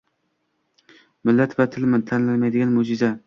Millat 1.29 1.53
va 1.61 1.69
til 1.75 1.99
tanlamaydigan 2.13 2.75
mo‘’jiza 2.81 3.15